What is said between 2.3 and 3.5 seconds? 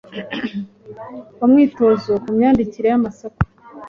myandikire y’amasaku